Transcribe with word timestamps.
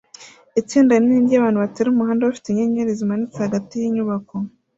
Itsinda 0.61 0.91
rinini 0.99 1.27
ryabantu 1.27 1.61
batera 1.63 1.87
umuhanda 1.91 2.27
bafite 2.29 2.47
inyenyeri 2.49 2.97
zimanitse 2.99 3.37
hagati 3.45 3.73
yinyubako 3.81 4.35